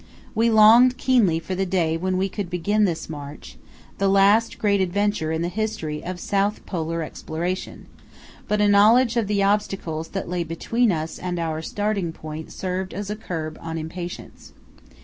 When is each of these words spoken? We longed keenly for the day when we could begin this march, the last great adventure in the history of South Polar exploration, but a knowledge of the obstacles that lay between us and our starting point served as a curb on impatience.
We 0.33 0.49
longed 0.49 0.97
keenly 0.97 1.37
for 1.37 1.53
the 1.53 1.63
day 1.63 1.95
when 1.95 2.17
we 2.17 2.27
could 2.27 2.49
begin 2.49 2.85
this 2.85 3.07
march, 3.07 3.59
the 3.99 4.07
last 4.09 4.57
great 4.57 4.81
adventure 4.81 5.31
in 5.31 5.43
the 5.43 5.47
history 5.47 6.03
of 6.03 6.19
South 6.19 6.65
Polar 6.65 7.03
exploration, 7.03 7.85
but 8.47 8.61
a 8.61 8.67
knowledge 8.67 9.15
of 9.15 9.27
the 9.27 9.43
obstacles 9.43 10.07
that 10.07 10.27
lay 10.27 10.43
between 10.43 10.91
us 10.91 11.19
and 11.19 11.37
our 11.37 11.61
starting 11.61 12.11
point 12.13 12.51
served 12.51 12.95
as 12.95 13.11
a 13.11 13.15
curb 13.15 13.59
on 13.61 13.77
impatience. 13.77 14.53